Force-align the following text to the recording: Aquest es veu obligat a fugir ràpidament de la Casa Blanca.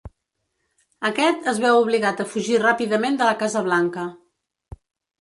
Aquest 1.09 1.51
es 1.53 1.61
veu 1.67 1.77
obligat 1.83 2.25
a 2.25 2.27
fugir 2.33 2.59
ràpidament 2.65 3.23
de 3.23 3.31
la 3.31 3.39
Casa 3.45 3.67
Blanca. 3.71 4.11